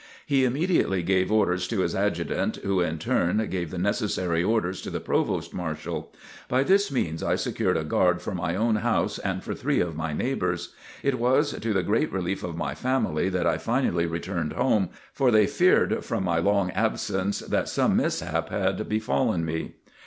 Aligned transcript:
He 0.25 0.45
immediately 0.45 1.03
gave 1.03 1.31
orders 1.31 1.67
to 1.67 1.81
his 1.81 1.93
Adjutant 1.93 2.55
who 2.63 2.81
in 2.81 2.97
turn 2.97 3.45
gave 3.51 3.69
the 3.69 3.77
necessary 3.77 4.43
orders 4.43 4.81
to 4.81 4.89
the 4.89 4.99
Provost 4.99 5.53
Marshal. 5.53 6.11
By 6.49 6.63
this 6.63 6.91
means 6.91 7.21
I 7.21 7.35
secured 7.35 7.77
a 7.77 7.83
guard 7.83 8.19
for 8.19 8.33
my 8.33 8.55
own 8.55 8.77
house 8.77 9.19
and 9.19 9.43
for 9.43 9.53
three 9.53 9.79
of 9.79 9.95
my 9.95 10.11
neighbors. 10.11 10.73
It 11.03 11.19
was 11.19 11.51
to 11.53 11.71
the 11.71 11.83
great 11.83 12.11
relief 12.11 12.43
of 12.43 12.57
my 12.57 12.73
family 12.73 13.29
that 13.29 13.45
I 13.45 13.59
finally 13.59 14.07
returned 14.07 14.53
home, 14.53 14.89
for 15.13 15.29
they 15.29 15.45
feared 15.45 16.03
from 16.03 16.23
my 16.23 16.39
long 16.39 16.71
absence 16.71 17.37
that 17.41 17.69
some 17.69 17.95
mishap 17.95 18.49
had 18.49 18.89
befallen 18.89 19.45
me. 19.45 19.75